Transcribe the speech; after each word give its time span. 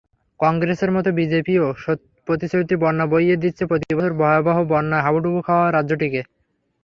কংগ্রেসের 0.39 0.91
মতো 0.91 1.09
বিজেপিও 1.19 1.65
প্রতিশ্রুতির 2.27 2.81
বন্যা 2.83 3.05
বইয়ে 3.11 3.41
দিচ্ছে 3.43 3.63
প্রতিবছর 3.65 4.11
ভয়াবহ 4.13 4.57
বন্যায় 4.71 5.03
হাবুডুবু 5.05 5.39
খাওয়া 5.47 5.67
রাজ্যটিতে। 5.69 6.21